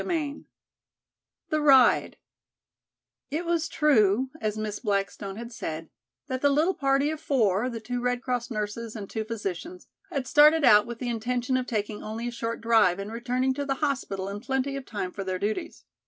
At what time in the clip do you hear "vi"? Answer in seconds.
0.17-0.35